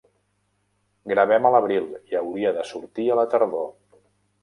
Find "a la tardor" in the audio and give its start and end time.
3.17-3.73